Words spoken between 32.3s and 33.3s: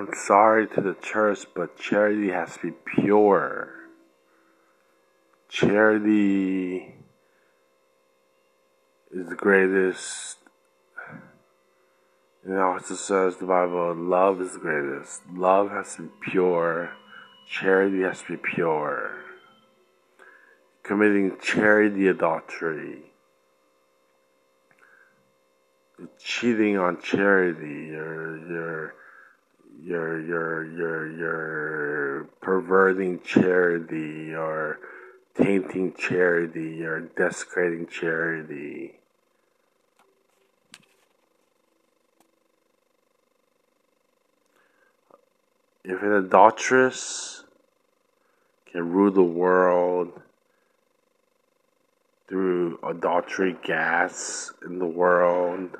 perverting